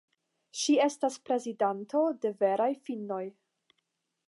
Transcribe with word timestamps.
Ŝi 0.61 0.77
estas 0.85 1.17
prezidanto 1.27 2.03
de 2.25 2.33
Veraj 2.41 2.69
finnoj. 2.89 3.23